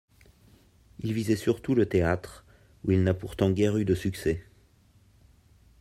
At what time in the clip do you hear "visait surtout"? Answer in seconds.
1.13-1.75